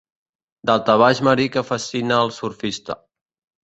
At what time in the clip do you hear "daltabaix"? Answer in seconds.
0.69-1.23